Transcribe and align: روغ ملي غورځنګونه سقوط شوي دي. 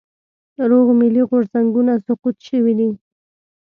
روغ 0.69 0.87
ملي 0.99 1.21
غورځنګونه 1.29 1.93
سقوط 2.05 2.37
شوي 2.47 2.73
دي. 2.79 2.89